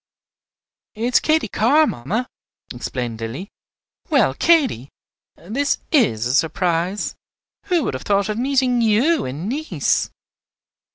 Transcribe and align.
"It 0.95 1.03
is 1.13 1.19
Katy 1.19 1.47
Carr, 1.47 1.85
mamma," 1.85 2.25
explained 2.73 3.21
Lilly. 3.21 3.49
"Well, 4.09 4.33
Katy, 4.33 4.89
this 5.35 5.77
is 5.91 6.25
a 6.25 6.33
surprise! 6.33 7.13
Who 7.65 7.83
would 7.83 7.93
have 7.93 8.01
thought 8.01 8.27
of 8.27 8.39
meeting 8.39 8.81
you 8.81 9.25
in 9.25 9.47
Nice!" 9.47 10.09